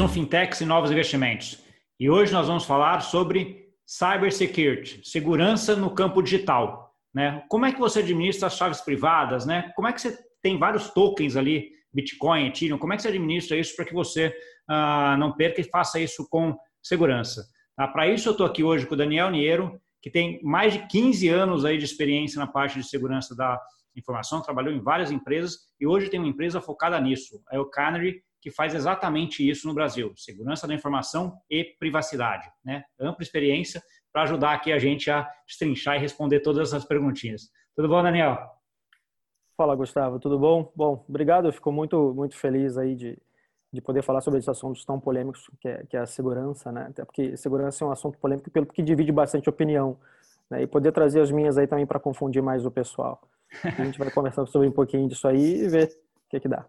[0.00, 1.62] um Fintechs e Novos Investimentos.
[1.98, 6.94] E hoje nós vamos falar sobre cybersecurity, segurança no campo digital.
[7.12, 7.44] Né?
[7.48, 9.44] Como é que você administra as chaves privadas?
[9.44, 9.70] Né?
[9.76, 13.56] Como é que você tem vários tokens ali, Bitcoin, Ethereum, como é que você administra
[13.56, 14.34] isso para que você
[14.68, 17.44] ah, não perca e faça isso com segurança?
[17.76, 17.86] Tá?
[17.86, 21.28] Para isso eu estou aqui hoje com o Daniel Niero, que tem mais de 15
[21.28, 23.60] anos aí de experiência na parte de segurança da
[23.94, 28.50] informação, trabalhou em várias empresas e hoje tem uma empresa focada nisso, a Elcanary, que
[28.50, 32.50] faz exatamente isso no Brasil: segurança da informação e privacidade.
[32.64, 32.82] Né?
[32.98, 33.82] Ampla experiência
[34.12, 37.50] para ajudar aqui a gente a destrinchar e responder todas essas perguntinhas.
[37.76, 38.38] Tudo bom, Daniel?
[39.56, 40.18] Fala, Gustavo.
[40.18, 40.72] Tudo bom?
[40.74, 41.46] Bom, obrigado.
[41.46, 43.18] Eu fico muito, muito feliz aí de,
[43.72, 46.86] de poder falar sobre esses assuntos tão polêmicos que é, que é a segurança, né?
[46.88, 49.98] Até porque segurança é um assunto polêmico pelo que divide bastante opinião,
[50.50, 50.62] né?
[50.62, 53.20] E poder trazer as minhas aí também para confundir mais o pessoal.
[53.62, 56.66] A gente vai conversar sobre um pouquinho disso aí e ver o que que dá.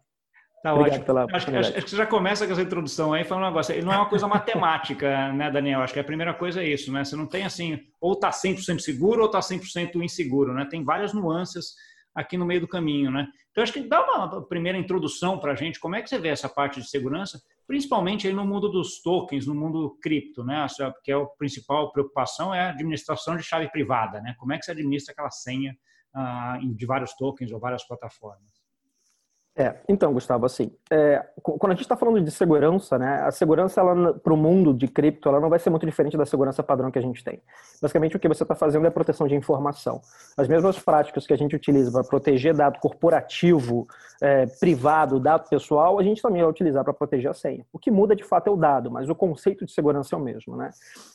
[0.62, 1.06] Tá Obrigado ótimo.
[1.06, 3.74] Pela acho, acho, acho, que você já começa com essa introdução aí falando um negócio.
[3.74, 5.82] Ele não é uma coisa matemática, né, Daniel?
[5.82, 7.04] Acho que a primeira coisa é isso, né?
[7.04, 10.66] Você não tem assim, ou está 100% seguro ou está 100% inseguro, né?
[10.70, 11.74] Tem várias nuances
[12.13, 13.27] aqui no meio do caminho, né?
[13.50, 15.80] Então, acho que dá uma primeira introdução para a gente.
[15.80, 19.48] Como é que você vê essa parte de segurança, principalmente aí no mundo dos tokens,
[19.48, 20.68] no mundo cripto, né?
[21.04, 24.35] Que é a principal preocupação é a administração de chave privada, né?
[24.38, 25.76] Como é que você administra aquela senha
[26.13, 28.51] ah, de vários tokens ou várias plataformas?
[29.54, 33.82] É, então, Gustavo, assim, é, quando a gente está falando de segurança, né, a segurança
[34.24, 36.98] para o mundo de cripto, ela não vai ser muito diferente da segurança padrão que
[36.98, 37.41] a gente tem.
[37.82, 39.99] Basicamente, o que você está fazendo é proteção de informação.
[40.38, 43.88] As mesmas práticas que a gente utiliza para proteger dado corporativo,
[44.22, 47.66] é, privado, dado pessoal, a gente também vai utilizar para proteger a senha.
[47.74, 50.22] O que muda, de fato, é o dado, mas o conceito de segurança é o
[50.22, 50.70] mesmo, né?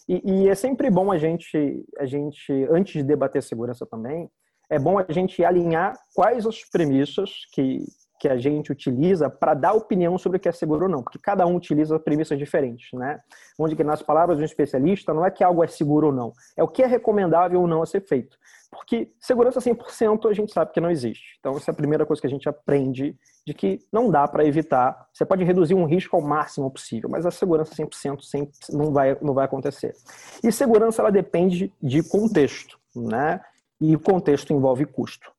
[0.06, 4.30] E, e é sempre bom a gente, a gente, antes de debater segurança também,
[4.68, 7.84] é bom a gente alinhar quais as premissas que
[8.26, 11.18] que a gente utiliza para dar opinião sobre o que é seguro ou não, porque
[11.18, 13.20] cada um utiliza premissas diferentes, né?
[13.58, 16.32] Onde que nas palavras de um especialista não é que algo é seguro ou não,
[16.56, 18.36] é o que é recomendável ou não a ser feito.
[18.68, 21.36] Porque segurança 100% a gente sabe que não existe.
[21.38, 23.16] Então essa é a primeira coisa que a gente aprende
[23.46, 25.06] de que não dá para evitar.
[25.12, 29.16] Você pode reduzir um risco ao máximo possível, mas a segurança 100% sempre não vai
[29.22, 29.94] não vai acontecer.
[30.42, 33.40] E segurança ela depende de contexto, né?
[33.80, 35.35] E o contexto envolve custo.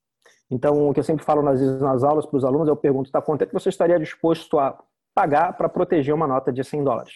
[0.50, 3.22] Então, o que eu sempre falo nas, nas aulas para os alunos, eu pergunto, tá,
[3.22, 4.78] quanto é que você estaria disposto a
[5.14, 7.14] pagar para proteger uma nota de 100 dólares?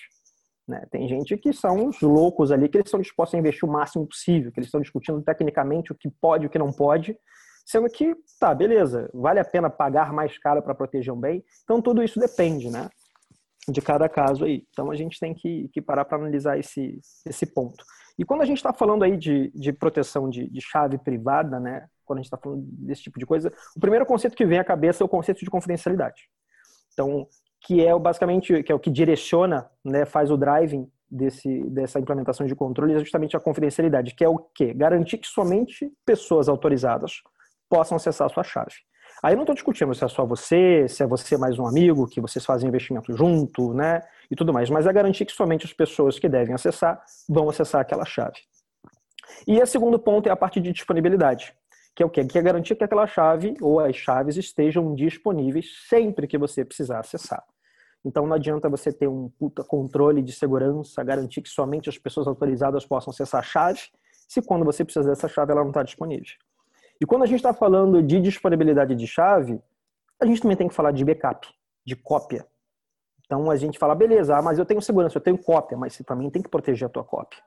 [0.68, 0.86] Né?
[0.92, 4.06] Tem gente que são os loucos ali, que eles estão dispostos a investir o máximo
[4.06, 7.18] possível, que eles estão discutindo tecnicamente o que pode e o que não pode,
[7.66, 11.44] sendo que, tá, beleza, vale a pena pagar mais caro para proteger um bem?
[11.63, 12.90] Então, tudo isso depende, né?
[13.70, 14.66] De cada caso aí.
[14.72, 17.84] Então, a gente tem que, que parar para analisar esse, esse ponto.
[18.18, 21.88] E quando a gente está falando aí de, de proteção de, de chave privada, né?
[22.12, 24.64] quando a gente está falando desse tipo de coisa, o primeiro conceito que vem à
[24.64, 26.24] cabeça é o conceito de confidencialidade.
[26.94, 27.28] Então,
[27.62, 32.46] que é basicamente que é o que direciona, né, faz o driving desse, dessa implementação
[32.46, 34.74] de controle, é justamente a confidencialidade, que é o quê?
[34.74, 37.22] Garantir que somente pessoas autorizadas
[37.70, 38.76] possam acessar a sua chave.
[39.24, 42.20] Aí não estou discutindo se é só você, se é você mais um amigo, que
[42.20, 46.18] vocês fazem investimento junto, né, e tudo mais, mas é garantir que somente as pessoas
[46.18, 48.40] que devem acessar vão acessar aquela chave.
[49.48, 51.54] E o segundo ponto é a parte de disponibilidade
[51.96, 52.26] que é o quê?
[52.26, 57.00] Que é garantir que aquela chave ou as chaves estejam disponíveis sempre que você precisar
[57.00, 57.44] acessar.
[58.04, 62.28] Então não adianta você ter um puta controle de segurança, garantir que somente as pessoas
[62.28, 63.81] autorizadas possam acessar a chave,
[64.28, 66.34] se quando você precisa dessa chave ela não está disponível.
[67.01, 69.59] E quando a gente está falando de disponibilidade de chave,
[70.22, 71.47] a gente também tem que falar de backup,
[71.84, 72.45] de cópia.
[73.25, 76.03] Então a gente fala, beleza, ah, mas eu tenho segurança, eu tenho cópia, mas você
[76.03, 77.41] também tem que proteger a tua cópia.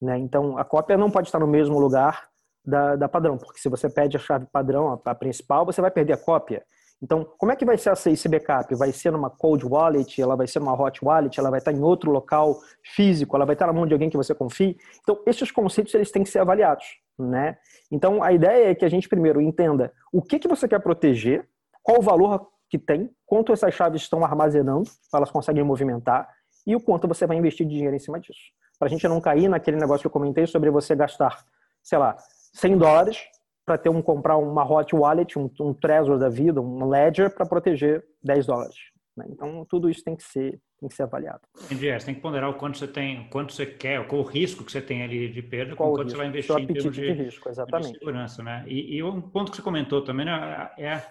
[0.00, 0.16] Né?
[0.18, 2.28] Então a cópia não pode estar no mesmo lugar
[2.64, 5.90] da, da padrão, porque se você pede a chave padrão, a, a principal, você vai
[5.90, 6.64] perder a cópia.
[7.02, 8.74] Então, como é que vai ser esse backup?
[8.76, 11.82] Vai ser numa cold wallet, ela vai ser numa hot wallet, ela vai estar em
[11.82, 12.56] outro local
[12.94, 14.76] físico, ela vai estar na mão de alguém que você confie?
[15.02, 16.84] Então, esses conceitos eles têm que ser avaliados,
[17.18, 17.56] né?
[17.90, 21.48] Então, a ideia é que a gente primeiro entenda o que, que você quer proteger,
[21.82, 26.28] qual o valor que tem, quanto essas chaves estão armazenando, elas conseguem movimentar,
[26.66, 28.40] e o quanto você vai investir de dinheiro em cima disso.
[28.78, 31.44] Para a gente não cair naquele negócio que eu comentei sobre você gastar,
[31.82, 32.16] sei lá,
[32.54, 33.18] 100 dólares
[33.64, 37.46] para ter um comprar uma hot wallet, um, um Trezor da vida, um Ledger para
[37.46, 38.93] proteger 10 dólares.
[39.16, 39.26] Né?
[39.28, 41.40] Então tudo isso tem que ser tem que ser avaliado.
[41.64, 41.88] Entendi.
[41.88, 44.64] É, você tem que ponderar o quanto você tem, quanto você quer, qual o risco
[44.64, 46.16] que você tem ali de perda, qual com quanto risco?
[46.16, 47.92] você vai investir em termos de, de, risco, exatamente.
[47.92, 48.64] de segurança, né?
[48.66, 51.02] E, e, um ponto que você comentou também né, é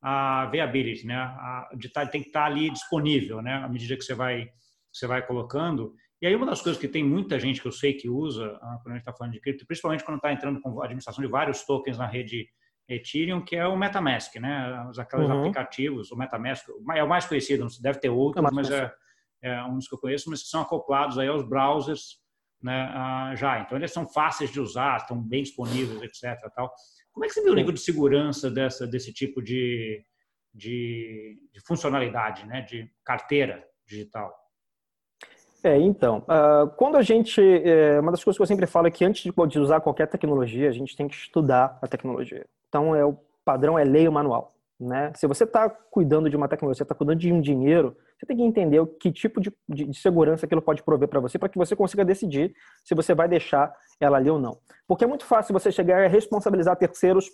[0.00, 1.14] a viability, né?
[1.14, 3.54] A, de tá, tem que estar tá ali disponível, né?
[3.54, 4.48] À medida que você vai
[4.92, 5.94] você vai colocando.
[6.20, 8.78] E aí uma das coisas que tem muita gente que eu sei que usa ah,
[8.82, 11.30] quando a gente está falando de cripto, principalmente quando está entrando com a administração de
[11.30, 12.48] vários tokens na rede
[12.94, 14.90] Ethereum, que é o MetaMask, né?
[14.98, 15.40] Aqueles uhum.
[15.40, 18.92] aplicativos, o MetaMask é o mais conhecido, deve ter outros, é mas é,
[19.42, 22.22] é um dos que eu conheço, mas que são acoplados aí aos browsers
[22.62, 23.60] né, ah, já.
[23.60, 26.48] Então, eles são fáceis de usar, estão bem disponíveis, etc.
[26.54, 26.72] Tal.
[27.12, 30.04] Como é que você vê o nível de segurança dessa, desse tipo de,
[30.54, 34.32] de, de funcionalidade, né, de carteira digital?
[35.64, 37.40] É, então, uh, quando a gente.
[37.40, 40.68] É, uma das coisas que eu sempre falo é que antes de usar qualquer tecnologia,
[40.68, 42.44] a gente tem que estudar a tecnologia.
[42.72, 44.54] Então, é, o padrão é lei o manual.
[44.80, 45.12] Né?
[45.14, 48.42] Se você está cuidando de uma tecnologia, está cuidando de um dinheiro, você tem que
[48.42, 51.58] entender o que tipo de, de, de segurança aquilo pode prover para você, para que
[51.58, 54.58] você consiga decidir se você vai deixar ela ali ou não.
[54.88, 57.28] Porque é muito fácil você chegar a responsabilizar terceiros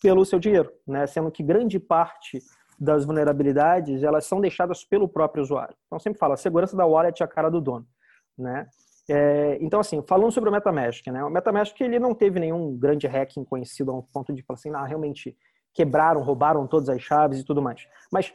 [0.00, 1.06] pelo seu dinheiro, né?
[1.08, 2.38] sendo que grande parte
[2.78, 5.74] das vulnerabilidades elas são deixadas pelo próprio usuário.
[5.86, 7.86] Então, sempre falo, a segurança da wallet é a cara do dono.
[8.38, 8.66] Né?
[9.08, 11.22] É, então, assim, falando sobre o MetaMask, né?
[11.22, 14.70] o MetaMask ele não teve nenhum grande hacking conhecido a um ponto de falar assim,
[14.74, 15.36] ah, realmente
[15.74, 17.86] quebraram, roubaram todas as chaves e tudo mais.
[18.10, 18.32] Mas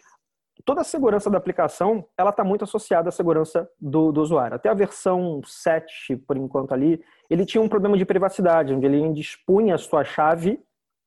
[0.66, 4.56] toda a segurança da aplicação, ela está muito associada à segurança do, do, usuário.
[4.56, 9.14] Até a versão 7, por enquanto ali, ele tinha um problema de privacidade, onde ele
[9.14, 10.62] dispunha a sua chave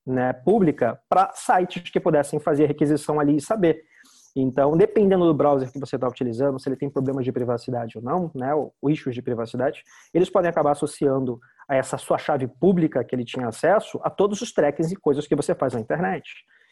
[0.05, 3.85] né, pública para sites que pudessem fazer requisição ali e saber.
[4.35, 8.05] Então, dependendo do browser que você está utilizando, se ele tem problemas de privacidade ou
[8.05, 9.83] não, né, ou issues de privacidade,
[10.13, 11.39] eles podem acabar associando
[11.69, 15.27] a essa sua chave pública que ele tinha acesso a todos os trackings e coisas
[15.27, 16.31] que você faz na internet.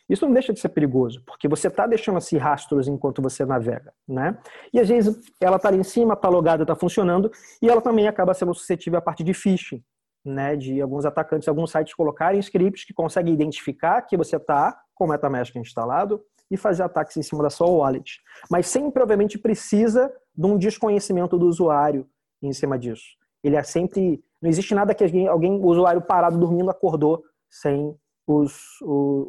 [0.09, 3.93] Isso não deixa de ser perigoso, porque você está deixando assim rastros enquanto você navega,
[4.09, 4.37] né?
[4.73, 7.31] E às vezes ela está ali em cima, está logada, está funcionando,
[7.63, 9.81] e ela também acaba sendo suscetível à parte de phishing,
[10.25, 10.57] né?
[10.57, 15.09] De alguns atacantes, alguns sites colocarem scripts que conseguem identificar que você está com o
[15.09, 16.21] MetaMask instalado
[16.51, 18.21] e fazer ataques em cima da sua wallet.
[18.51, 22.07] Mas sempre, obviamente, precisa de um desconhecimento do usuário
[22.43, 23.05] em cima disso.
[23.43, 24.23] Ele é sempre.
[24.41, 27.95] Não existe nada que alguém, alguém o usuário parado dormindo acordou sem
[28.27, 29.27] os, os,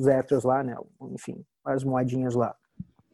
[0.00, 0.76] os ethers lá, né?
[1.12, 2.54] Enfim, as moedinhas lá.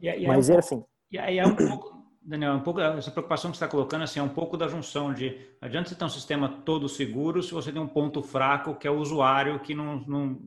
[0.01, 0.85] E, e Mas é, um é assim.
[1.11, 4.19] E aí é um pouco, Daniel, um pouco essa preocupação que você está colocando assim,
[4.19, 7.73] é um pouco da junção de adianta você ter um sistema todo seguro se você
[7.73, 10.39] tem um ponto fraco que é o usuário que não, não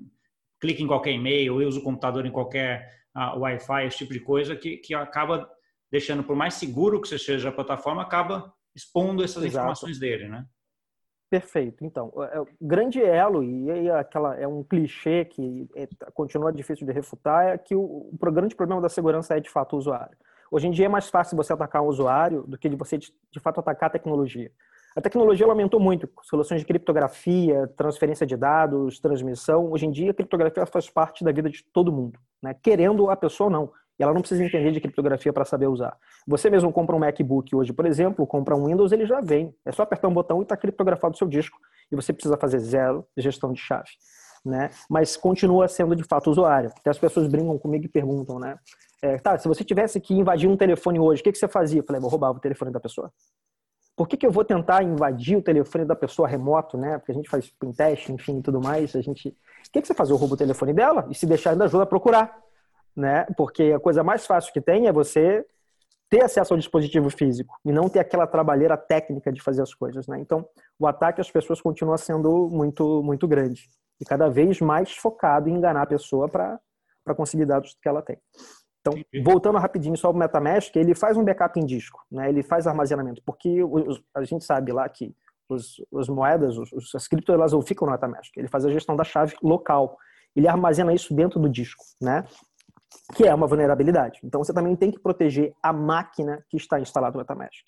[0.60, 4.20] clica em qualquer e-mail, ou usa o computador em qualquer uh, Wi-Fi, esse tipo de
[4.20, 5.50] coisa, que, que acaba
[5.92, 9.58] deixando, por mais seguro que você seja a plataforma, acaba expondo essas Exato.
[9.58, 10.46] informações dele, né?
[11.30, 11.86] Perfeito.
[11.86, 16.88] Então, é, o grande elo, e aí aquela, é um clichê que é, continua difícil
[16.88, 20.18] de refutar, é que o, o grande problema da segurança é, de fato, o usuário.
[20.52, 23.14] Hoje em dia é mais fácil você atacar um usuário do que de você, de,
[23.32, 24.52] de fato, atacar a tecnologia.
[24.96, 29.72] A tecnologia aumentou muito, soluções de criptografia, transferência de dados, transmissão.
[29.72, 32.56] Hoje em dia, a criptografia faz parte da vida de todo mundo, né?
[32.56, 33.72] querendo a pessoa ou não.
[34.00, 35.96] E ela não precisa entender de criptografia para saber usar.
[36.26, 39.54] Você mesmo compra um MacBook hoje, por exemplo, compra um Windows, ele já vem.
[39.66, 41.60] É só apertar um botão e está criptografado o seu disco.
[41.92, 43.90] E você precisa fazer zero gestão de chave.
[44.44, 44.70] Né?
[44.90, 46.72] Mas continua sendo de fato usuário.
[46.80, 48.58] Até as pessoas brincam comigo e perguntam, né?
[49.02, 51.80] É, tá, se você tivesse que invadir um telefone hoje, o que, que você fazia?
[51.80, 53.12] Eu falei, vou roubar o telefone da pessoa.
[54.00, 56.98] Por que, que eu vou tentar invadir o telefone da pessoa remoto, né?
[56.98, 58.96] Porque a gente faz teste, enfim, tudo mais.
[58.96, 60.10] A gente, o que, que você faz?
[60.10, 62.34] Eu roubo o telefone dela e se deixar ainda ajuda a procurar,
[62.96, 63.25] né?
[63.36, 65.46] Porque a coisa mais fácil que tem é você
[66.10, 70.07] ter acesso ao dispositivo físico e não ter aquela trabalheira técnica de fazer as coisas,
[70.07, 70.18] né?
[70.18, 70.48] Então,
[70.80, 73.68] o ataque às pessoas continua sendo muito, muito grande
[74.00, 76.57] e cada vez mais focado em enganar a pessoa para
[77.18, 78.18] conseguir dados que ela tem.
[78.81, 78.94] Então,
[79.24, 82.30] voltando rapidinho só o MetaMask, ele faz um backup em disco, né?
[82.30, 85.14] Ele faz armazenamento, porque os, a gente sabe lá que
[85.50, 88.36] os, as moedas, os, as criptos, elas não ficam no MetaMask.
[88.38, 89.98] Ele faz a gestão da chave local.
[90.36, 92.26] Ele armazena isso dentro do disco, né?
[93.14, 94.19] Que é uma vulnerabilidade.
[94.24, 97.66] Então, você também tem que proteger a máquina que está instalada no MetaMask.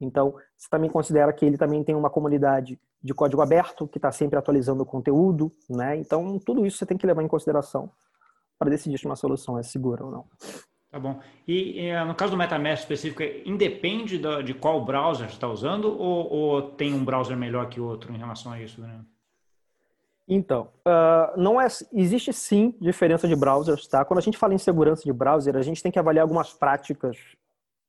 [0.00, 4.10] Então, você também considera que ele também tem uma comunidade de código aberto, que está
[4.10, 5.96] sempre atualizando o conteúdo, né?
[5.96, 7.90] Então, tudo isso você tem que levar em consideração
[8.60, 10.24] para decidir se uma solução é segura ou não.
[10.90, 11.18] Tá bom.
[11.48, 15.86] E, e no caso do MetaMask específico, independe da, de qual browser você está usando
[15.86, 18.82] ou, ou, tem um browser melhor que outro em relação a isso?
[18.82, 19.00] Né?
[20.28, 24.04] Então, uh, não é, existe sim diferença de browsers, tá?
[24.04, 27.16] Quando a gente fala em segurança de browser, a gente tem que avaliar algumas práticas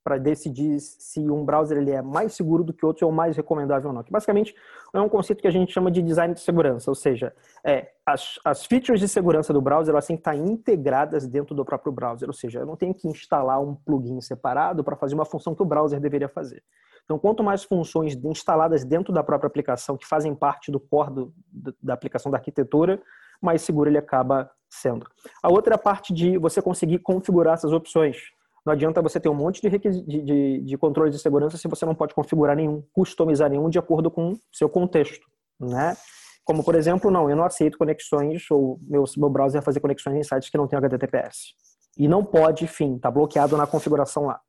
[0.03, 3.89] para decidir se um browser ele é mais seguro do que outro ou mais recomendável
[3.89, 4.03] ou não.
[4.03, 4.55] Que basicamente
[4.93, 8.39] é um conceito que a gente chama de design de segurança, ou seja, é, as,
[8.43, 12.27] as features de segurança do browser elas têm que estar integradas dentro do próprio browser,
[12.27, 15.61] ou seja, eu não tenho que instalar um plugin separado para fazer uma função que
[15.61, 16.63] o browser deveria fazer.
[17.03, 21.33] Então, quanto mais funções instaladas dentro da própria aplicação que fazem parte do core do,
[21.81, 23.01] da aplicação da arquitetura,
[23.41, 25.05] mais seguro ele acaba sendo.
[25.41, 28.17] A outra parte de você conseguir configurar essas opções.
[28.65, 31.85] Não adianta você ter um monte de, de, de, de controles de segurança se você
[31.85, 35.27] não pode configurar nenhum, customizar nenhum de acordo com o seu contexto,
[35.59, 35.95] né?
[36.43, 40.23] Como, por exemplo, não, eu não aceito conexões, ou meu, meu browser fazer conexões em
[40.23, 41.53] sites que não tem HTTPS.
[41.97, 44.39] E não pode, enfim, está bloqueado na configuração lá.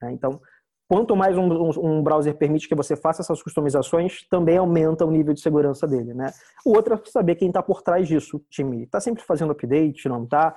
[0.00, 0.12] Né?
[0.12, 0.40] Então,
[0.88, 5.10] quanto mais um, um, um, browser permite que você faça essas customizações, também aumenta o
[5.10, 6.32] nível de segurança dele, né?
[6.64, 8.84] O outro é saber quem está por trás disso, o time.
[8.84, 10.56] Está sempre fazendo update, não está?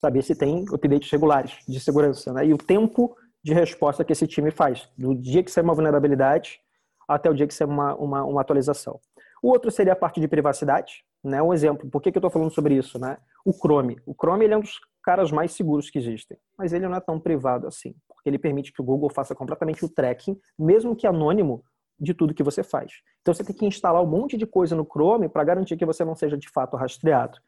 [0.00, 2.46] Saber se tem updates regulares de segurança, né?
[2.46, 6.60] E o tempo de resposta que esse time faz, do dia que sai uma vulnerabilidade
[7.08, 9.00] até o dia que sai uma, uma, uma atualização.
[9.42, 11.42] O outro seria a parte de privacidade, né?
[11.42, 13.16] Um exemplo, por que, que eu estou falando sobre isso, né?
[13.44, 13.98] O Chrome.
[14.04, 17.00] O Chrome ele é um dos caras mais seguros que existem, mas ele não é
[17.00, 21.06] tão privado assim, porque ele permite que o Google faça completamente o tracking, mesmo que
[21.06, 21.64] anônimo,
[21.98, 22.92] de tudo que você faz.
[23.22, 26.04] Então você tem que instalar um monte de coisa no Chrome para garantir que você
[26.04, 27.38] não seja de fato rastreado,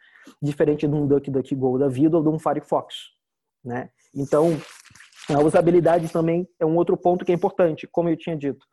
[0.41, 3.11] diferente de um DuckDuckGo da vida ou de um Firefox,
[3.65, 3.91] né?
[4.15, 4.57] Então
[5.29, 8.67] a usabilidade também é um outro ponto que é importante, como eu tinha dito.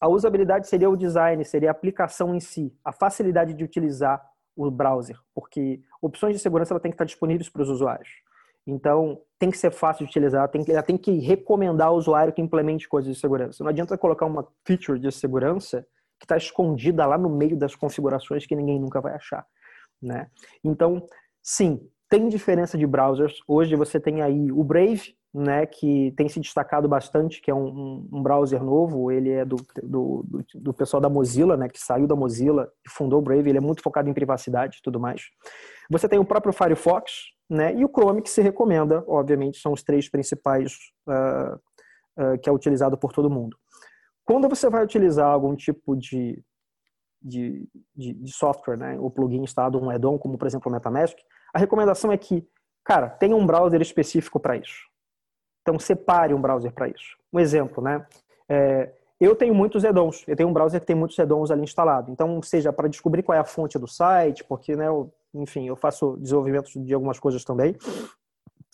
[0.00, 4.22] A usabilidade seria o design, seria a aplicação em si, a facilidade de utilizar
[4.56, 8.08] o browser, porque opções de segurança ela tem que estar disponíveis para os usuários.
[8.66, 12.32] Então, tem que ser fácil de utilizar, tem que, ela tem que recomendar ao usuário
[12.32, 13.62] que implemente coisas de segurança.
[13.62, 15.86] Não adianta colocar uma feature de segurança
[16.18, 19.46] que está escondida lá no meio das configurações que ninguém nunca vai achar.
[20.02, 20.28] Né?
[20.62, 21.04] Então,
[21.42, 23.38] sim, tem diferença de browsers.
[23.46, 28.08] Hoje você tem aí o Brave, né, que tem se destacado bastante, que é um,
[28.12, 30.24] um browser novo, ele é do, do,
[30.54, 33.60] do, pessoal da Mozilla, né, que saiu da Mozilla e fundou o Brave, ele é
[33.60, 35.22] muito focado em privacidade e tudo mais.
[35.90, 37.12] Você tem o próprio Firefox,
[37.50, 40.76] né, e o Chrome que se recomenda, obviamente, são os três principais
[41.08, 41.56] uh,
[42.22, 43.56] uh, que é utilizado por todo mundo.
[44.24, 46.40] Quando você vai utilizar algum tipo de,
[47.24, 47.66] de,
[47.96, 51.16] de, de software, né, o plugin instalado, um add-on, como por exemplo o MetaMask,
[51.54, 52.46] a recomendação é que,
[52.84, 54.82] cara, tenha um browser específico para isso.
[55.62, 57.16] Então, separe um browser para isso.
[57.32, 58.04] Um exemplo, né?
[58.48, 60.22] É, eu tenho muitos addons.
[60.28, 62.12] Eu tenho um browser que tem muitos addons ali instalado.
[62.12, 65.76] Então, seja para descobrir qual é a fonte do site, porque, né, eu, enfim, eu
[65.76, 67.74] faço desenvolvimento de algumas coisas também.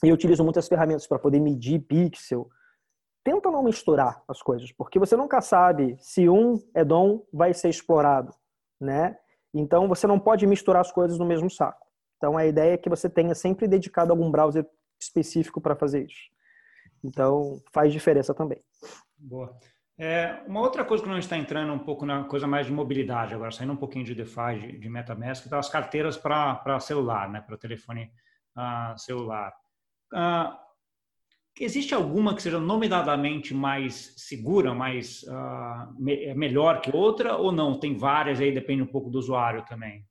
[0.02, 2.48] E eu utilizo muitas ferramentas para poder medir pixel.
[3.22, 8.34] Tenta não misturar as coisas, porque você nunca sabe se um addon vai ser explorado,
[8.80, 9.16] né?
[9.52, 11.86] Então, você não pode misturar as coisas no mesmo saco.
[12.16, 14.66] Então, a ideia é que você tenha sempre dedicado algum browser
[15.00, 16.30] específico para fazer isso.
[17.02, 18.62] Então, faz diferença também.
[19.18, 19.58] Boa.
[19.98, 23.34] É, uma outra coisa que nós está entrando um pouco na coisa mais de mobilidade
[23.34, 27.42] agora, saindo um pouquinho de DeFi, de, de MetaMask, tá as carteiras para celular, né,
[27.42, 28.10] para telefone
[28.56, 29.52] uh, celular.
[30.10, 30.56] Uh,
[31.60, 37.78] existe alguma que seja nominadamente mais segura, mais uh, me, melhor que outra, ou não?
[37.78, 40.04] Tem várias aí, depende um pouco do usuário também.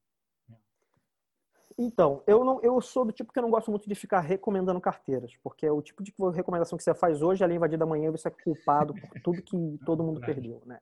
[1.77, 4.81] Então, eu não, eu sou do tipo que eu não gosto muito de ficar recomendando
[4.81, 7.85] carteiras, porque é o tipo de recomendação que você faz hoje, além de invadir da
[7.85, 10.79] manhã, você é culpado por tudo que todo mundo perdeu, né?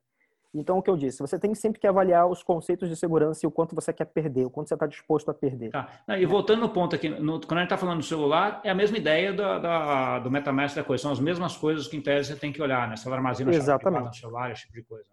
[0.54, 3.46] Então, o que eu disse, você tem sempre que avaliar os conceitos de segurança e
[3.46, 5.70] o quanto você quer perder, o quanto você está disposto a perder.
[5.70, 5.88] Tá.
[6.18, 8.74] E voltando no ponto aqui, no, quando a gente está falando do celular, é a
[8.74, 12.32] mesma ideia do, da, do MetaMask da coisa, são as mesmas coisas que em tese
[12.32, 12.96] você tem que olhar, né?
[12.96, 14.06] Se ela armazena Exatamente.
[14.06, 15.06] no celular, esse tipo de coisa.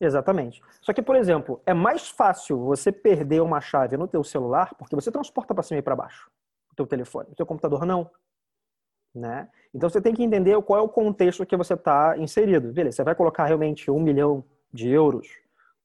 [0.00, 0.60] Exatamente.
[0.82, 4.94] Só que, por exemplo, é mais fácil você perder uma chave no teu celular porque
[4.94, 6.30] você transporta para cima e para baixo
[6.72, 7.28] o teu telefone.
[7.30, 8.10] O teu computador não.
[9.14, 9.48] Né?
[9.74, 12.72] Então você tem que entender qual é o contexto que você está inserido.
[12.72, 15.28] Beleza, você vai colocar realmente um milhão de euros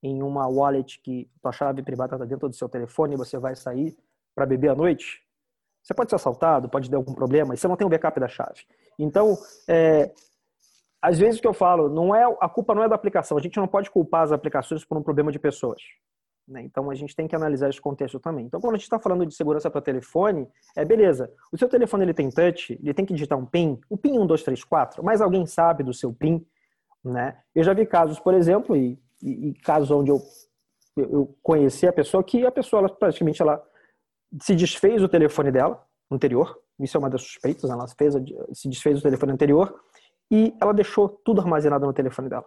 [0.04, 3.56] em uma wallet que tua chave privada está dentro do seu telefone e você vai
[3.56, 3.96] sair
[4.34, 5.22] para beber à noite?
[5.84, 8.28] Você pode ser assaltado, pode ter algum problema, e você não tem o backup da
[8.28, 8.66] chave.
[9.00, 10.12] Então, é,
[11.02, 13.38] às vezes que eu falo, não é a culpa não é da aplicação.
[13.38, 15.82] A gente não pode culpar as aplicações por um problema de pessoas.
[16.48, 16.62] Né?
[16.62, 18.46] Então a gente tem que analisar esse contexto também.
[18.46, 21.32] Então quando a gente está falando de segurança para telefone, é beleza.
[21.52, 25.04] O seu telefone ele tem touch, ele tem que digitar um PIN, o PIN 1234,
[25.04, 26.46] mas alguém sabe do seu PIN,
[27.03, 27.38] né?
[27.53, 30.22] Eu já vi casos, por exemplo, e, e, e casos onde eu,
[30.98, 33.63] eu conheci a pessoa que a pessoa ela, praticamente ela
[34.41, 36.58] se desfez o telefone dela anterior.
[36.79, 37.70] Isso é uma das suspeitas.
[37.70, 38.13] Ela fez,
[38.53, 39.74] se desfez o telefone anterior
[40.29, 42.46] e ela deixou tudo armazenado no telefone dela.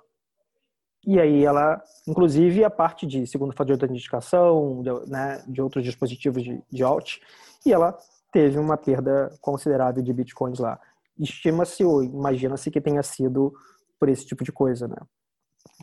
[1.06, 5.84] E aí ela, inclusive, a parte de segundo fator de autenticação, de, né, de outros
[5.84, 7.18] dispositivos de, de alt,
[7.64, 7.96] e ela
[8.32, 10.80] teve uma perda considerável de bitcoins lá.
[11.18, 13.52] Estima-se ou imagina-se que tenha sido
[13.98, 14.96] por esse tipo de coisa, né?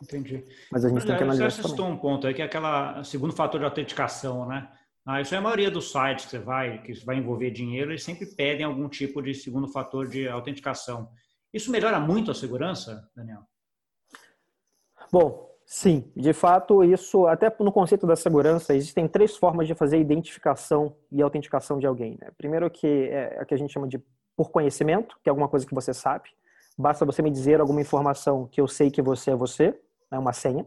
[0.02, 0.46] Entendi.
[0.72, 3.04] Mas a gente Mas, tem que analisar Você citou um ponto aí, que é aquela
[3.04, 4.72] segundo fator de autenticação, né?
[5.06, 8.04] Ah, isso é a maioria dos sites que você vai, que vai envolver dinheiro, eles
[8.04, 11.10] sempre pedem algum tipo de segundo fator de autenticação.
[11.52, 13.42] Isso melhora muito a segurança, Daniel?
[15.12, 16.12] Bom, sim.
[16.16, 21.22] De fato, isso, até no conceito da segurança, existem três formas de fazer identificação e
[21.22, 22.18] autenticação de alguém.
[22.22, 22.30] Né?
[22.38, 24.00] Primeiro, que é a que a gente chama de
[24.36, 26.30] por conhecimento, que é alguma coisa que você sabe.
[26.82, 30.34] Basta você me dizer alguma informação que eu sei que você é você, é uma
[30.34, 30.66] senha.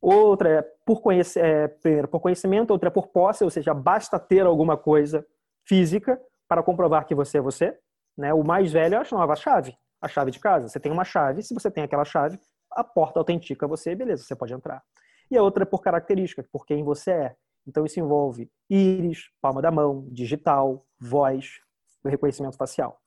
[0.00, 4.18] Outra é por, conhece, é, primeiro, por conhecimento, outra é por posse, ou seja, basta
[4.18, 5.24] ter alguma coisa
[5.64, 7.78] física para comprovar que você é você.
[8.16, 8.32] Né?
[8.34, 9.76] O mais velho é a nova chave.
[10.00, 10.68] a chave de casa.
[10.68, 12.40] Você tem uma chave, se você tem aquela chave,
[12.70, 14.82] a porta autentica você, beleza, você pode entrar.
[15.30, 17.36] E a outra é por característica, por quem você é.
[17.66, 21.60] Então isso envolve íris, palma da mão, digital, voz,
[22.04, 23.01] reconhecimento facial.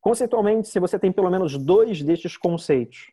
[0.00, 3.12] Conceitualmente, se você tem pelo menos dois destes conceitos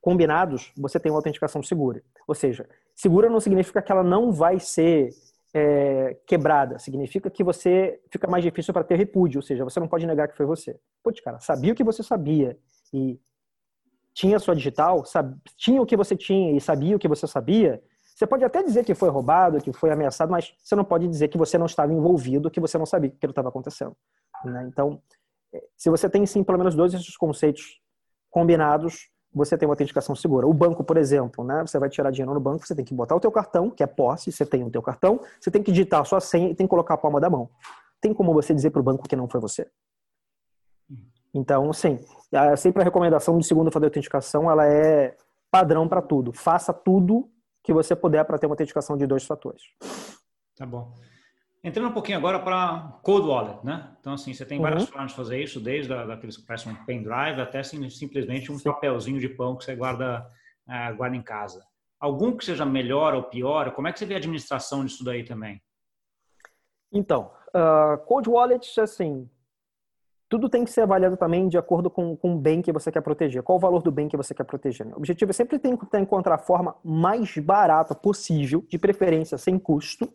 [0.00, 2.02] combinados, você tem uma autenticação segura.
[2.26, 5.10] Ou seja, segura não significa que ela não vai ser
[5.54, 9.88] é, quebrada, significa que você fica mais difícil para ter repúdio, ou seja, você não
[9.88, 10.78] pode negar que foi você.
[11.02, 12.58] Putz, cara, sabia o que você sabia
[12.92, 13.18] e
[14.12, 15.04] tinha sua digital,
[15.56, 17.82] tinha o que você tinha e sabia o que você sabia,
[18.14, 21.28] você pode até dizer que foi roubado, que foi ameaçado, mas você não pode dizer
[21.28, 23.96] que você não estava envolvido, que você não sabia que estava acontecendo.
[24.44, 24.66] Né?
[24.66, 25.00] Então,
[25.76, 27.80] se você tem sim pelo menos dois desses conceitos
[28.30, 30.46] combinados, você tem uma autenticação segura.
[30.46, 31.60] O banco, por exemplo, né?
[31.66, 33.86] Você vai tirar dinheiro no banco, você tem que botar o teu cartão, que é
[33.86, 36.66] posse, você tem o teu cartão, você tem que digitar a sua senha e tem
[36.66, 37.50] que colocar a palma da mão.
[38.00, 39.68] Tem como você dizer para o banco que não foi você.
[41.34, 41.98] Então, sim,
[42.56, 45.16] sempre a recomendação de segundo de autenticação, ela é
[45.50, 46.32] padrão para tudo.
[46.32, 47.30] Faça tudo
[47.62, 49.62] que você puder para ter uma autenticação de dois fatores.
[50.56, 50.94] Tá bom.
[51.62, 53.96] Entrando um pouquinho agora para Cold Wallet, né?
[54.00, 54.88] Então, assim, você tem várias uhum.
[54.88, 58.58] formas de fazer isso, desde a, daqueles que parecem um pendrive até assim, simplesmente um
[58.60, 60.24] papelzinho de pão que você guarda,
[60.68, 61.64] uh, guarda em casa.
[61.98, 63.72] Algum que seja melhor ou pior?
[63.72, 65.60] Como é que você vê a administração disso daí também?
[66.92, 69.28] Então, uh, Cold Wallet, assim,
[70.28, 73.00] tudo tem que ser avaliado também de acordo com, com o bem que você quer
[73.00, 73.42] proteger.
[73.42, 74.86] Qual o valor do bem que você quer proteger?
[74.88, 80.12] O objetivo é sempre tentar encontrar a forma mais barata possível, de preferência sem custo,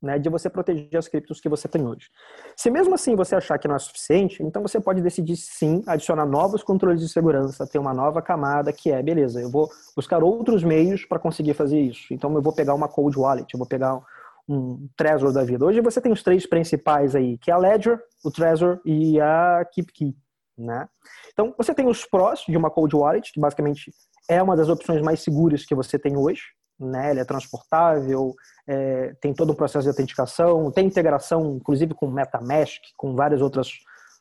[0.00, 2.08] né, de você proteger as criptos que você tem hoje.
[2.56, 6.24] Se mesmo assim você achar que não é suficiente, então você pode decidir sim adicionar
[6.24, 10.62] novos controles de segurança, ter uma nova camada que é, beleza, eu vou buscar outros
[10.62, 12.12] meios para conseguir fazer isso.
[12.12, 14.00] Então eu vou pegar uma cold wallet, eu vou pegar
[14.48, 15.64] um Trezor da vida.
[15.64, 19.64] Hoje você tem os três principais aí, que é a Ledger, o Trezor e a
[19.72, 20.16] KeepKey,
[20.56, 20.88] né?
[21.32, 23.92] Então você tem os prós de uma cold wallet, que basicamente
[24.28, 26.42] é uma das opções mais seguras que você tem hoje,
[26.78, 27.10] né?
[27.10, 28.34] Ele é transportável,
[28.66, 33.70] é, tem todo o processo de autenticação, tem integração, inclusive com MetaMask, com várias outras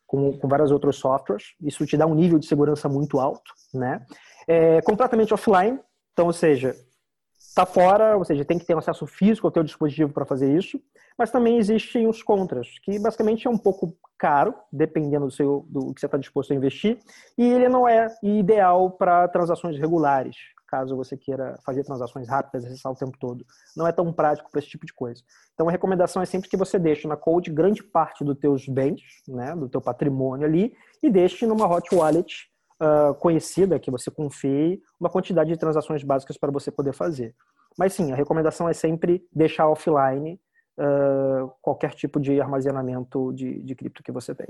[0.06, 1.54] com, com vários outros softwares.
[1.62, 4.06] Isso te dá um nível de segurança muito alto, né?
[4.48, 5.80] É completamente offline,
[6.14, 6.74] então, ou seja,
[7.38, 10.56] está fora, ou seja, tem que ter um acesso físico ao teu dispositivo para fazer
[10.56, 10.80] isso.
[11.18, 15.94] Mas também existem os contras, que basicamente é um pouco caro, dependendo do, seu, do
[15.94, 17.00] que você está disposto a investir,
[17.38, 22.92] e ele não é ideal para transações regulares caso você queira fazer transações rápidas, acessar
[22.92, 23.46] o tempo todo.
[23.76, 25.24] Não é tão prático para esse tipo de coisa.
[25.54, 29.02] Então a recomendação é sempre que você deixe na Code grande parte dos teus bens,
[29.28, 32.50] né, do teu patrimônio ali, e deixe numa hot wallet
[32.82, 37.36] uh, conhecida, que você confie, uma quantidade de transações básicas para você poder fazer.
[37.78, 40.40] Mas sim, a recomendação é sempre deixar offline
[40.78, 44.48] uh, qualquer tipo de armazenamento de, de cripto que você tem.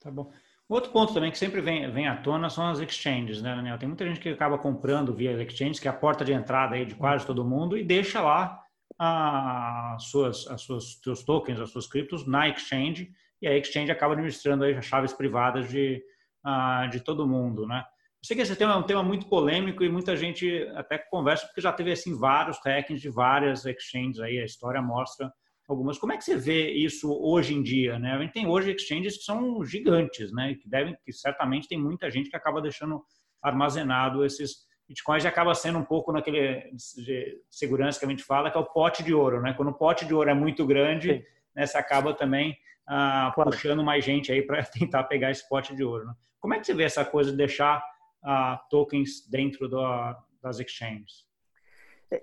[0.00, 0.30] Tá bom.
[0.68, 3.78] Outro ponto também que sempre vem, vem à tona são as exchanges, né, Daniel?
[3.78, 6.86] Tem muita gente que acaba comprando via exchanges, que é a porta de entrada aí
[6.86, 8.58] de quase todo mundo, e deixa lá
[8.98, 14.14] as suas, as suas, seus tokens, as suas criptos na exchange, e a exchange acaba
[14.14, 16.02] administrando aí as chaves privadas de,
[16.90, 17.84] de todo mundo, né?
[18.22, 21.44] Eu sei que esse tema é um tema muito polêmico e muita gente até conversa,
[21.46, 25.32] porque já teve assim vários hackings de várias exchanges aí, a história mostra
[25.68, 25.98] algumas.
[25.98, 27.98] Como é que você vê isso hoje em dia?
[27.98, 28.12] Né?
[28.12, 30.54] A gente tem hoje exchanges que são gigantes, né?
[30.54, 33.02] Que devem, que certamente tem muita gente que acaba deixando
[33.42, 38.50] armazenado esses bitcoins e acaba sendo um pouco naquele de segurança que a gente fala,
[38.50, 39.54] que é o pote de ouro, né?
[39.54, 43.50] Quando o pote de ouro é muito grande, né, você acaba também ah, claro.
[43.50, 46.06] puxando mais gente aí para tentar pegar esse pote de ouro.
[46.06, 46.14] Né?
[46.40, 47.82] Como é que você vê essa coisa de deixar
[48.24, 49.80] ah, tokens dentro do,
[50.42, 51.24] das exchanges?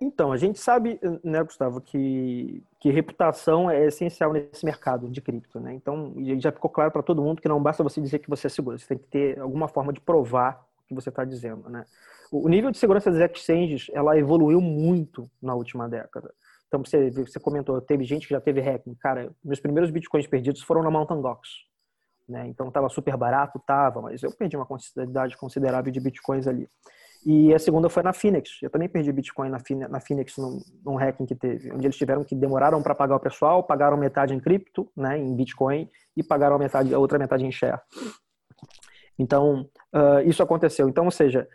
[0.02, 5.60] Então, a gente sabe, né, Gustavo, que, que reputação é essencial nesse mercado de cripto,
[5.60, 5.74] né?
[5.74, 8.50] Então, já ficou claro para todo mundo que não basta você dizer que você é
[8.50, 11.86] seguro, você tem que ter alguma forma de provar o que você está dizendo, né?
[12.32, 16.32] O nível de segurança das exchanges, ela evoluiu muito na última década.
[16.68, 18.94] Então, você, você comentou, teve gente que já teve hacking.
[18.96, 21.50] Cara, meus primeiros bitcoins perdidos foram na Mountain Gox.
[22.28, 22.48] Né?
[22.48, 26.70] Então, estava super barato, tava, mas eu perdi uma quantidade considerável de bitcoins ali.
[27.26, 28.60] E a segunda foi na Phoenix.
[28.62, 32.34] Eu também perdi Bitcoin na, Phoenix num, num hacking que teve, onde eles tiveram que
[32.34, 36.60] demoraram para pagar o pessoal, pagaram metade em cripto, né, em Bitcoin, e pagaram a,
[36.60, 37.80] metade, a outra metade em share.
[39.18, 40.88] Então, uh, isso aconteceu.
[40.88, 41.46] Então, ou seja,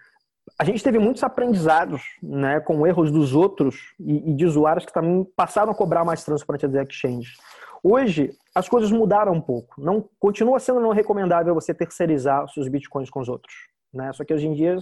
[0.59, 4.93] a gente teve muitos aprendizados né, com erros dos outros e, e de usuários que
[4.93, 7.37] também passaram a cobrar mais transparente das exchanges.
[7.83, 9.81] Hoje, as coisas mudaram um pouco.
[9.81, 13.55] Não Continua sendo não recomendável você terceirizar seus bitcoins com os outros.
[13.93, 14.13] Né?
[14.13, 14.79] Só que hoje em dia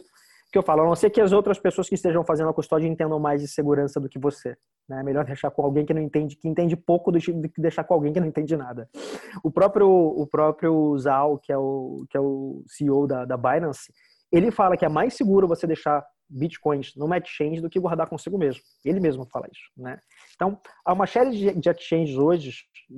[0.52, 2.86] que eu falo, a não ser que as outras pessoas que estejam fazendo a custódia
[2.86, 4.54] entendam mais de segurança do que você.
[4.86, 5.00] Né?
[5.00, 7.94] É melhor deixar com alguém que não entende, que entende pouco do que deixar com
[7.94, 8.88] alguém que não entende nada.
[9.42, 13.90] O próprio, o próprio Zal, que é o, que é o CEO da, da Binance,
[14.30, 18.36] ele fala que é mais seguro você deixar bitcoins numa exchange do que guardar consigo
[18.36, 18.62] mesmo.
[18.84, 19.98] Ele mesmo fala isso, né?
[20.34, 22.52] Então, há uma série de, exchanges hoje,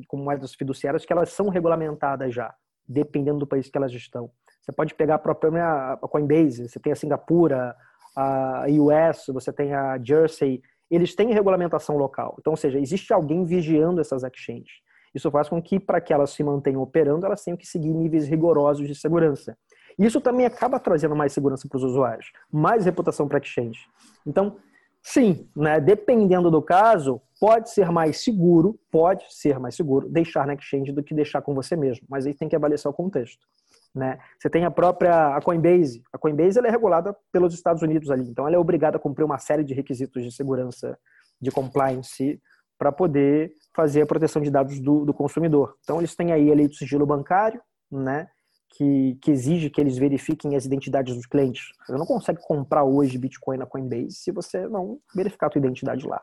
[0.08, 2.52] como moedas fiduciárias, que elas são regulamentadas já,
[2.86, 4.30] dependendo do país que elas estão.
[4.64, 7.76] Você pode pegar a própria Coinbase, você tem a Singapura,
[8.16, 12.36] a US, você tem a Jersey, eles têm regulamentação local.
[12.40, 14.72] Então, ou seja, existe alguém vigiando essas exchanges.
[15.14, 18.26] Isso faz com que, para que elas se mantenham operando, elas tenham que seguir níveis
[18.26, 19.54] rigorosos de segurança.
[19.98, 23.86] Isso também acaba trazendo mais segurança para os usuários, mais reputação para a exchange.
[24.26, 24.56] Então,
[25.02, 30.54] sim, né, dependendo do caso, pode ser mais seguro, pode ser mais seguro deixar na
[30.54, 33.46] exchange do que deixar com você mesmo, mas aí tem que avaliar o contexto.
[33.94, 34.18] Né?
[34.38, 36.02] Você tem a própria a Coinbase.
[36.12, 39.38] A Coinbase é regulada pelos Estados Unidos ali, então ela é obrigada a cumprir uma
[39.38, 40.98] série de requisitos de segurança,
[41.40, 42.40] de compliance,
[42.76, 45.76] para poder fazer a proteção de dados do, do consumidor.
[45.82, 48.28] Então eles têm aí a lei do sigilo bancário, né?
[48.76, 51.62] Que, que, exige que eles verifiquem as identidades dos clientes.
[51.86, 56.04] Você não consegue comprar hoje Bitcoin na Coinbase se você não verificar a sua identidade
[56.04, 56.20] lá.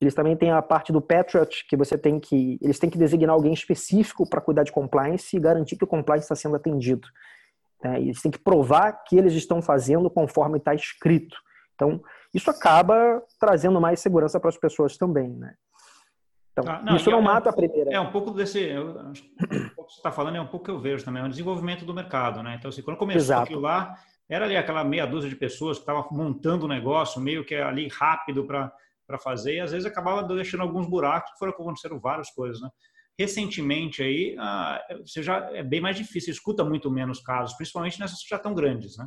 [0.00, 2.58] Eles também têm a parte do Patriot, que você tem que.
[2.62, 6.24] Eles têm que designar alguém específico para cuidar de compliance e garantir que o compliance
[6.24, 7.06] está sendo atendido.
[7.84, 8.00] Né?
[8.00, 11.36] Eles têm que provar que eles estão fazendo conforme está escrito.
[11.74, 15.28] Então, isso acaba trazendo mais segurança para as pessoas também.
[15.28, 15.54] Né?
[16.52, 17.90] Então, ah, não, isso não é, mata a primeira.
[17.92, 18.58] É um pouco desse.
[18.58, 18.94] Eu, um
[19.74, 21.84] pouco que você está falando é um pouco que eu vejo também, é um desenvolvimento
[21.84, 22.42] do mercado.
[22.42, 22.56] Né?
[22.58, 23.42] Então, assim, quando começou Exato.
[23.42, 23.94] aquilo lá,
[24.28, 27.88] era ali aquela meia dúzia de pessoas que estavam montando o negócio, meio que ali
[27.88, 28.72] rápido para
[29.10, 32.70] para fazer e às vezes acabava deixando alguns buracos, foram acontecendo várias coisas, né?
[33.18, 38.22] Recentemente aí, ah, você já é bem mais difícil, escuta muito menos casos, principalmente nessas
[38.22, 39.06] que já estão grandes, né?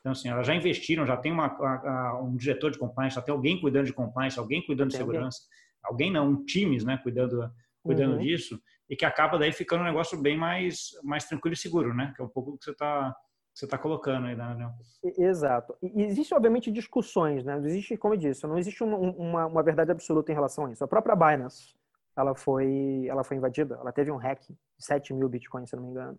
[0.00, 3.58] Então, assim, elas já investiram, já tem uma, um diretor de compliance, já tem alguém
[3.58, 5.38] cuidando de compliance, alguém cuidando de segurança,
[5.82, 7.50] alguém, alguém não, times, né, cuidando,
[7.82, 8.22] cuidando uhum.
[8.22, 12.12] disso, e que acaba daí ficando um negócio bem mais, mais tranquilo e seguro, né?
[12.14, 13.16] Que é um pouco o que você está
[13.54, 14.72] você está colocando aí, Daniel.
[15.16, 15.76] Exato.
[15.80, 17.56] E existe, obviamente, discussões, né?
[17.58, 20.82] Existe, como eu disse, não existe uma, uma, uma, verdade absoluta em relação a isso.
[20.82, 21.72] A própria Binance,
[22.16, 25.84] ela foi, ela foi invadida, ela teve um hack de 7 mil bitcoins, se não
[25.84, 26.18] me engano.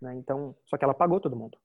[0.00, 0.14] Né?
[0.14, 1.58] Então, só que ela pagou todo mundo.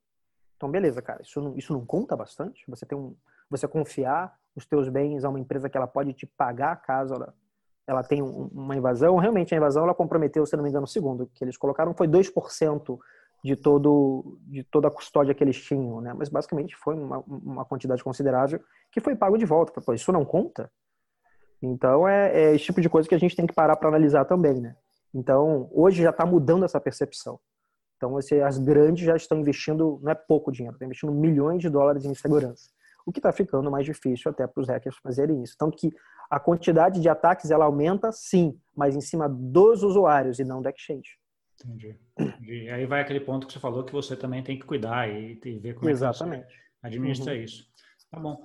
[0.58, 2.66] Então, beleza, cara, isso não, isso não conta bastante?
[2.68, 3.16] Você tem um,
[3.50, 7.34] você confiar os teus bens a uma empresa que ela pode te pagar caso ela,
[7.88, 9.16] ela tenha um, uma invasão.
[9.16, 12.08] Realmente, a invasão, ela comprometeu, se não me engano, o segundo que eles colocaram foi
[12.08, 13.00] 2%
[13.46, 16.16] de, todo, de toda a custódia que eles tinham, né?
[16.18, 18.60] Mas basicamente foi uma, uma quantidade considerável
[18.92, 19.80] que foi pago de volta.
[19.80, 20.72] Pô, isso não conta?
[21.62, 24.26] Então é, é esse tipo de coisa que a gente tem que parar para analisar
[24.26, 24.76] também, né?
[25.14, 27.40] Então hoje já está mudando essa percepção.
[27.98, 31.70] Então você, as grandes já estão investindo, não é pouco dinheiro, estão investindo milhões de
[31.70, 32.72] dólares em segurança.
[33.06, 35.56] O que está ficando mais difícil até para os hackers fazerem isso.
[35.56, 35.94] Tanto que
[36.32, 40.72] a quantidade de ataques ela aumenta, sim, mas em cima dos usuários e não da
[40.72, 41.20] exchange.
[41.66, 41.98] Entendi.
[42.42, 45.40] E aí vai aquele ponto que você falou que você também tem que cuidar e,
[45.44, 46.44] e ver como Exatamente.
[46.44, 47.42] é que você administra uhum.
[47.42, 47.68] isso.
[48.12, 48.42] Tá bom.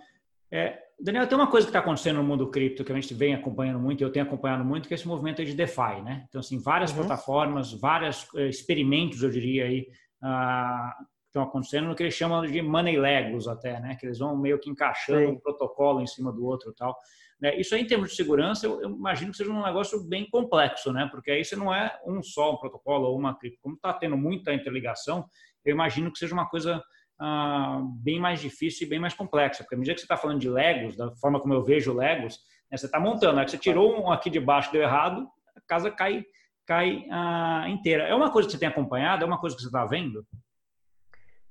[0.51, 3.35] É, Daniel, tem uma coisa que está acontecendo no mundo cripto que a gente vem
[3.35, 6.25] acompanhando muito, eu tenho acompanhado muito, que é esse movimento de DeFi, né?
[6.29, 6.99] Então, assim, várias uhum.
[6.99, 9.87] plataformas, vários eh, experimentos, eu diria aí,
[10.23, 13.97] ah, estão acontecendo no que eles chamam de money legos até, né?
[13.99, 15.33] Que eles vão meio que encaixando Sim.
[15.33, 16.97] um protocolo em cima do outro e tal.
[17.41, 17.59] Né?
[17.59, 20.93] Isso aí, em termos de segurança, eu, eu, imagino que seja um negócio bem complexo,
[20.93, 21.09] né?
[21.11, 23.59] Porque aí você não é um só um protocolo ou uma cripto.
[23.63, 25.27] Como está tendo muita interligação,
[25.65, 26.83] eu imagino que seja uma coisa
[27.19, 29.63] ah, bem mais difícil e bem mais complexa.
[29.63, 32.39] Porque à medida que você está falando de Legos, da forma como eu vejo Legos,
[32.71, 32.77] né?
[32.77, 33.47] você está montando, né?
[33.47, 35.27] você tirou um aqui de baixo, deu errado,
[35.57, 36.25] a casa cai,
[36.67, 38.05] cai ah, inteira.
[38.05, 39.25] É uma coisa que você tem acompanhado?
[39.25, 40.27] É uma coisa que você está vendo?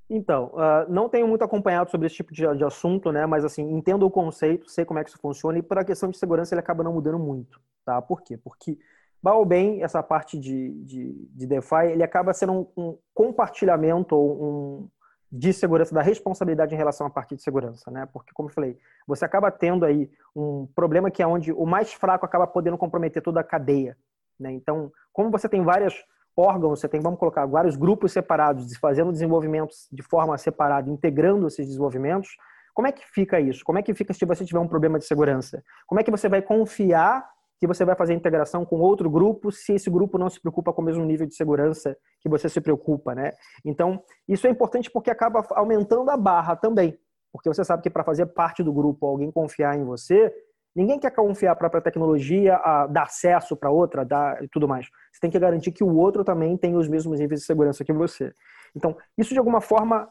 [0.10, 3.28] Então, uh, não tenho muito acompanhado sobre esse tipo de, de, assunto, né?
[3.28, 6.10] Mas assim, entendo o conceito, sei como é que isso funciona e por a questão
[6.10, 8.02] de segurança ele acaba não mudando muito, tá?
[8.02, 8.36] Por quê?
[8.36, 8.78] Porque
[9.24, 14.44] ou bem essa parte de, de, de DeFi ele acaba sendo um, um compartilhamento ou
[14.44, 14.90] um
[15.32, 18.08] de segurança da responsabilidade em relação à parte de segurança, né?
[18.12, 21.94] Porque como eu falei, você acaba tendo aí um problema que é onde o mais
[21.94, 23.96] fraco acaba podendo comprometer toda a cadeia,
[24.40, 24.52] né?
[24.52, 26.04] Então, como você tem várias
[26.36, 31.66] órgãos, você tem, vamos colocar, vários grupos separados, fazendo desenvolvimentos de forma separada, integrando esses
[31.66, 32.30] desenvolvimentos,
[32.74, 33.64] como é que fica isso?
[33.66, 35.62] Como é que fica se você tiver um problema de segurança?
[35.86, 37.28] Como é que você vai confiar
[37.60, 40.82] que você vai fazer integração com outro grupo se esse grupo não se preocupa com
[40.82, 43.34] o mesmo nível de segurança que você se preocupa, né?
[43.66, 46.98] Então, isso é importante porque acaba aumentando a barra também.
[47.34, 50.34] Porque você sabe que para fazer parte do grupo, alguém confiar em você,
[50.76, 54.88] Ninguém quer confiar a própria tecnologia, a dar acesso para outra, dar e tudo mais.
[55.12, 57.92] Você tem que garantir que o outro também tem os mesmos níveis de segurança que
[57.92, 58.32] você.
[58.76, 60.08] Então, isso de alguma forma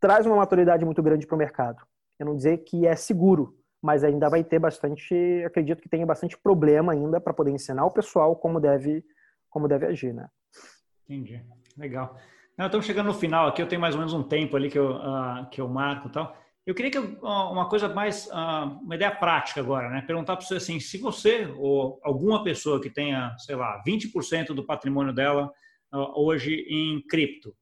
[0.00, 1.82] traz uma maturidade muito grande para o mercado.
[2.18, 5.14] Eu não dizer que é seguro, mas ainda vai ter bastante,
[5.46, 9.04] acredito que tenha bastante problema ainda para poder ensinar o pessoal como deve,
[9.50, 10.28] como deve agir, né?
[11.04, 11.44] Entendi.
[11.76, 12.16] Legal.
[12.56, 14.78] Não, estamos chegando no final aqui, eu tenho mais ou menos um tempo ali que
[14.78, 16.36] eu, uh, que eu marco e tal.
[16.66, 20.00] Eu queria que uma coisa mais, uh, uma ideia prática agora, né?
[20.00, 24.64] Perguntar para você assim, se você ou alguma pessoa que tenha, sei lá, 20% do
[24.64, 25.52] patrimônio dela
[25.92, 27.54] uh, hoje em cripto,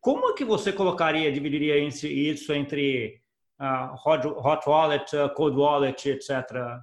[0.00, 3.22] como é que você colocaria, dividiria isso entre
[3.58, 6.28] uh, hot, wallet, cold wallet, etc.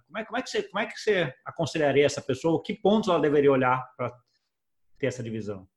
[0.08, 2.64] Como é, como, é que você, como é que você aconselharia essa pessoa?
[2.64, 4.12] Que pontos ela deveria olhar para
[4.98, 5.68] ter essa divisão?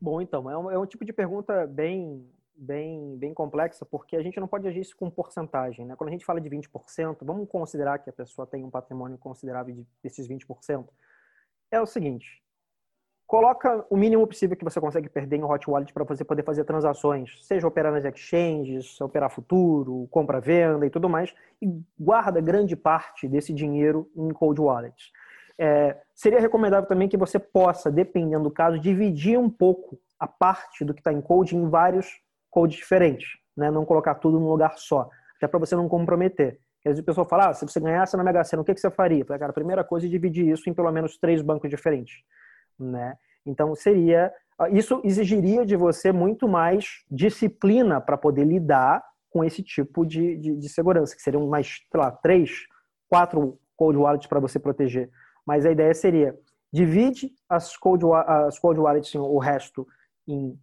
[0.00, 4.22] Bom, então, é um, é um tipo de pergunta bem, bem, bem complexa, porque a
[4.22, 5.84] gente não pode agir isso com porcentagem.
[5.84, 5.94] Né?
[5.96, 9.74] Quando a gente fala de 20%, vamos considerar que a pessoa tem um patrimônio considerável
[9.74, 10.86] de, desses 20%.
[11.70, 12.42] É o seguinte,
[13.26, 16.64] coloca o mínimo possível que você consegue perder em hot wallet para você poder fazer
[16.64, 21.66] transações, seja operar nas exchanges, operar futuro, compra-venda e tudo mais, e
[21.98, 25.12] guarda grande parte desse dinheiro em cold wallets.
[25.58, 30.84] É, seria recomendável também que você possa, dependendo do caso, dividir um pouco a parte
[30.84, 32.20] do que está em cold em vários
[32.56, 33.70] codes diferentes, né?
[33.70, 36.58] não colocar tudo num lugar só, até para você não comprometer.
[36.78, 38.80] Às vezes o pessoal fala, ah, se você ganhasse na Mega Sena, o que, que
[38.80, 39.24] você faria?
[39.26, 42.22] Falei, cara, a primeira coisa é dividir isso em pelo menos três bancos diferentes
[42.78, 43.16] né?
[43.44, 44.32] Então seria
[44.70, 50.56] isso exigiria de você muito mais disciplina para poder lidar com esse tipo de, de,
[50.56, 52.50] de, segurança, que seriam mais, sei lá, três,
[53.06, 55.10] quatro cold wallets para você proteger.
[55.46, 56.34] Mas a ideia seria
[56.72, 59.86] divide as cold, as cold wallets, o resto,
[60.26, 60.58] em,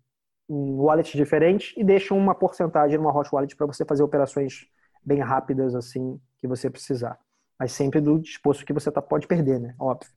[0.49, 4.67] em wallets diferentes e deixa uma porcentagem numa hot wallet para você fazer operações
[5.03, 7.17] bem rápidas assim que você precisar.
[7.59, 9.75] Mas sempre do disposto que você tá, pode perder, né?
[9.79, 10.09] Óbvio.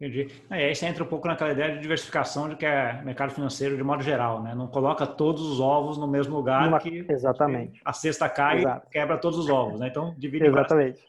[0.00, 0.26] Entendi.
[0.50, 3.76] E aí você entra um pouco naquela ideia de diversificação de que é mercado financeiro
[3.76, 4.52] de modo geral, né?
[4.52, 6.80] Não coloca todos os ovos no mesmo lugar Uma...
[6.80, 7.80] que Exatamente.
[7.84, 8.86] a cesta cai Exato.
[8.88, 9.86] e quebra todos os ovos, né?
[9.86, 11.00] Então divide Exatamente.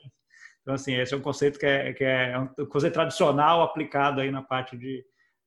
[0.62, 4.30] Então assim, esse é um conceito que é, que é um conceito tradicional aplicado aí
[4.30, 5.04] na parte de,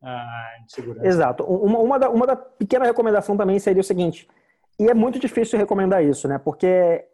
[0.06, 1.06] uh, de segurança.
[1.06, 1.44] Exato.
[1.44, 4.28] Uma, uma, da, uma da pequena recomendação também seria o seguinte,
[4.78, 6.38] e é muito difícil recomendar isso, né?
[6.38, 7.04] Porque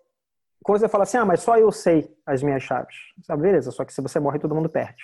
[0.62, 2.94] quando você fala assim, ah, mas só eu sei as minhas chaves.
[3.22, 5.02] Sabe, beleza, só que se você morre, todo mundo perde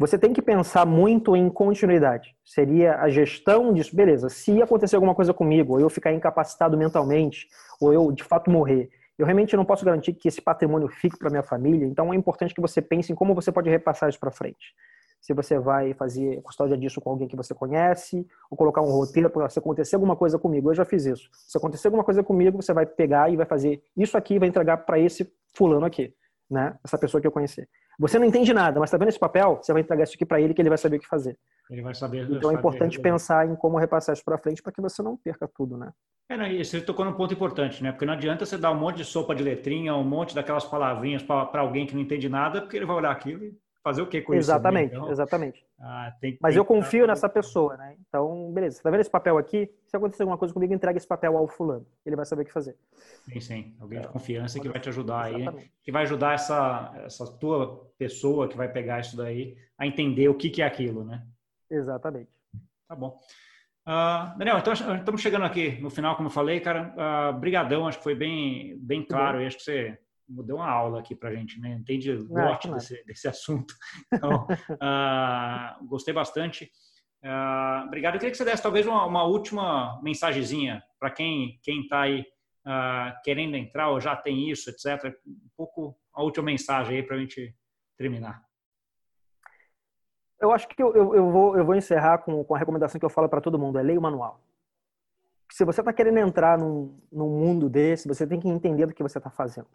[0.00, 2.34] você tem que pensar muito em continuidade.
[2.42, 3.94] Seria a gestão disso.
[3.94, 7.46] Beleza, se acontecer alguma coisa comigo, ou eu ficar incapacitado mentalmente,
[7.78, 11.28] ou eu de fato morrer, eu realmente não posso garantir que esse patrimônio fique para
[11.28, 11.84] minha família.
[11.84, 14.74] Então é importante que você pense em como você pode repassar isso para frente.
[15.20, 19.28] Se você vai fazer custódia disso com alguém que você conhece, ou colocar um roteiro
[19.28, 20.70] para se acontecer alguma coisa comigo.
[20.70, 21.28] Eu já fiz isso.
[21.32, 24.48] Se acontecer alguma coisa comigo, você vai pegar e vai fazer isso aqui e vai
[24.48, 26.14] entregar para esse fulano aqui,
[26.50, 26.78] né?
[26.82, 27.68] Essa pessoa que eu conhecer.
[27.98, 29.58] Você não entende nada, mas tá vendo esse papel?
[29.62, 31.38] Você vai entregar isso aqui para ele que ele vai saber o que fazer.
[31.70, 32.26] Ele vai saber.
[32.30, 33.10] Então é importante saber.
[33.10, 35.92] pensar em como repassar isso para frente para que você não perca tudo, né?
[36.30, 37.92] É, não, e você tocou num ponto importante, né?
[37.92, 41.22] Porque não adianta você dar um monte de sopa de letrinha, um monte daquelas palavrinhas
[41.22, 44.20] para alguém que não entende nada, porque ele vai olhar aquilo e fazer o que
[44.20, 45.00] com exatamente, isso?
[45.00, 47.96] Então, exatamente, ah, tem, Mas eu confio nessa pessoa, né?
[48.06, 48.76] Então, beleza.
[48.76, 49.70] Você tá vendo esse papel aqui?
[49.86, 51.86] Se acontecer alguma coisa comigo, entrega esse papel ao fulano.
[52.04, 52.76] Ele vai saber o que fazer.
[53.24, 53.76] Sim, sim.
[53.80, 55.64] Alguém de confiança que vai te ajudar exatamente.
[55.64, 55.70] aí.
[55.82, 60.34] Que vai ajudar essa, essa tua pessoa que vai pegar isso daí a entender o
[60.34, 61.26] que, que é aquilo, né?
[61.70, 62.30] Exatamente.
[62.86, 63.18] Tá bom.
[63.88, 66.94] Uh, Daniel, então estamos chegando aqui no final, como eu falei, cara.
[66.94, 69.38] Uh, brigadão, acho que foi bem, bem claro.
[69.38, 69.98] Acho que você
[70.44, 71.72] deu uma aula aqui para a gente, né?
[71.72, 73.74] Entende o norte desse, desse, assunto.
[74.12, 76.70] Então, uh, gostei bastante.
[77.22, 78.14] Uh, obrigado.
[78.14, 82.20] Eu queria que você desse talvez uma, uma última mensagenzinha para quem quem está aí
[82.66, 85.14] uh, querendo entrar ou já tem isso, etc.
[85.26, 87.54] Um pouco a última mensagem aí para a gente
[87.96, 88.42] terminar.
[90.40, 93.04] Eu acho que eu, eu, eu, vou, eu vou encerrar com, com a recomendação que
[93.04, 94.40] eu falo para todo mundo: é leia o manual.
[95.52, 99.02] Se você está querendo entrar num, num mundo desse, você tem que entender do que
[99.02, 99.68] você está fazendo.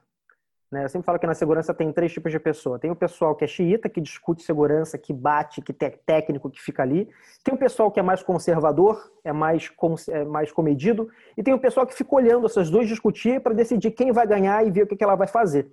[0.72, 0.84] Né?
[0.84, 2.80] Eu sempre falo que na segurança tem três tipos de pessoa.
[2.80, 6.62] Tem o pessoal que é xiita, que discute segurança, que bate, que é técnico, que
[6.62, 7.10] fica ali.
[7.44, 9.72] Tem o pessoal que é mais conservador, é mais,
[10.10, 11.10] é mais comedido.
[11.38, 14.66] E tem o pessoal que fica olhando essas duas discutir para decidir quem vai ganhar
[14.66, 15.72] e ver o que, que ela vai fazer.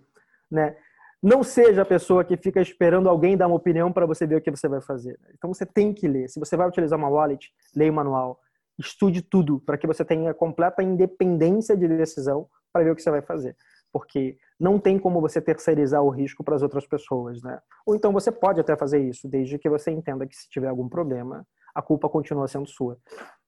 [0.51, 0.77] Né?
[1.23, 4.41] Não seja a pessoa que fica esperando alguém dar uma opinião para você ver o
[4.41, 5.19] que você vai fazer.
[5.35, 6.29] Então você tem que ler.
[6.29, 8.41] Se você vai utilizar uma wallet, leia o manual.
[8.79, 13.11] Estude tudo para que você tenha completa independência de decisão para ver o que você
[13.11, 13.57] vai fazer
[13.93, 17.61] porque não tem como você terceirizar o risco para as outras pessoas, né?
[17.87, 20.89] Ou então você pode até fazer isso, desde que você entenda que se tiver algum
[20.89, 22.99] problema, a culpa continua sendo sua.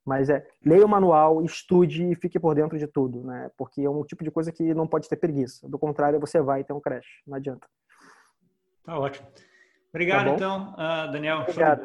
[0.04, 3.50] Mas é, leia o manual, estude e fique por dentro de tudo, né?
[3.56, 5.66] Porque é um tipo de coisa que não pode ter preguiça.
[5.66, 7.66] Do contrário, você vai ter um crash, não adianta.
[8.84, 9.26] Tá ótimo.
[9.88, 11.38] Obrigado, tá então, uh, Daniel.
[11.38, 11.84] Obrigado.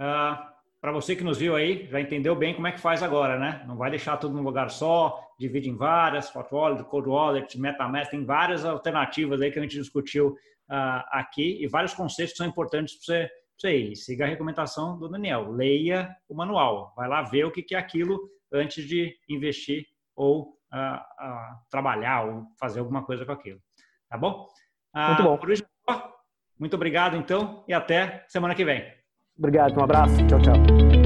[0.00, 0.55] Uh,
[0.86, 3.64] para você que nos viu aí, já entendeu bem como é que faz agora, né?
[3.66, 8.08] Não vai deixar tudo num lugar só, divide em várias, Hot Wallet, Cold Wallet, MetaMask,
[8.08, 12.46] tem várias alternativas aí que a gente discutiu uh, aqui e vários conceitos que são
[12.46, 13.96] importantes para você, você ir.
[13.96, 17.78] Siga a recomendação do Daniel, leia o manual, vai lá ver o que, que é
[17.78, 18.20] aquilo
[18.52, 23.58] antes de investir ou uh, uh, trabalhar ou fazer alguma coisa com aquilo.
[24.08, 24.46] Tá bom?
[24.94, 25.36] Muito bom.
[25.36, 25.66] Por hoje,
[26.56, 28.95] muito obrigado, então, e até semana que vem.
[29.38, 30.16] Obrigado, um abraço.
[30.26, 31.05] Tchau, tchau.